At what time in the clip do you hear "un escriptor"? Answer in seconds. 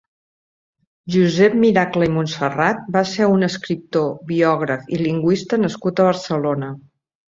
3.35-4.09